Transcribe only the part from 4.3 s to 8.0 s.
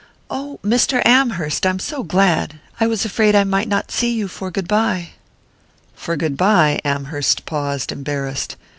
goodbye." "For goodbye?" Amherst paused,